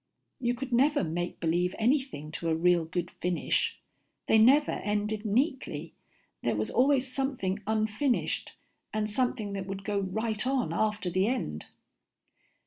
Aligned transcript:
You 0.39 0.55
could 0.55 0.73
never 0.73 1.03
make 1.03 1.39
believe 1.39 1.75
anything 1.77 2.31
to 2.31 2.49
a 2.49 2.55
real 2.55 2.85
good 2.85 3.11
finish. 3.11 3.77
They 4.25 4.39
never 4.39 4.71
ended 4.71 5.25
neatly 5.25 5.93
there 6.41 6.55
was 6.55 6.71
always 6.71 7.13
something 7.13 7.61
unfinished, 7.67 8.53
and 8.91 9.07
something 9.07 9.53
that 9.53 9.67
would 9.67 9.83
go 9.83 9.99
right 9.99 10.47
on 10.47 10.73
after 10.73 11.11
the 11.11 11.27
end. 11.27 11.67